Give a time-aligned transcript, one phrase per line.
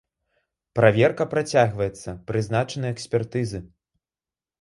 [0.77, 3.59] Праверка працягваецца, прызначаны экспертызы.